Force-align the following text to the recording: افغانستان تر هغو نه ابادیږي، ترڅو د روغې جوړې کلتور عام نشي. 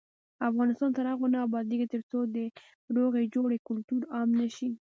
افغانستان 0.49 0.89
تر 0.97 1.05
هغو 1.11 1.25
نه 1.33 1.39
ابادیږي، 1.47 1.87
ترڅو 1.93 2.19
د 2.35 2.37
روغې 2.95 3.23
جوړې 3.35 3.57
کلتور 3.67 4.01
عام 4.15 4.29
نشي. 4.41 4.69